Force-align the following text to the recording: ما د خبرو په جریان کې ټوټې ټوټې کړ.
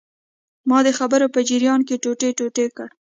ما 0.69 0.77
د 0.87 0.89
خبرو 0.99 1.27
په 1.35 1.39
جریان 1.49 1.81
کې 1.87 1.95
ټوټې 2.03 2.29
ټوټې 2.37 2.65
کړ. 2.77 2.87